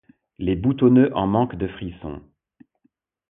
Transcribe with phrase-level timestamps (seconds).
[0.39, 2.23] Les boutonneux en manque de frissons.